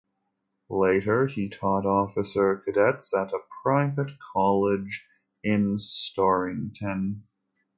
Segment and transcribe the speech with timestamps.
[0.71, 5.07] Later he taught officer cadets at a private college
[5.43, 7.21] in Storrington.